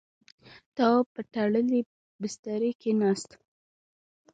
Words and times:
تواب 0.75 1.05
پر 1.13 1.25
تړلی 1.33 1.81
بسترې 2.21 2.71
کېناست. 2.81 3.31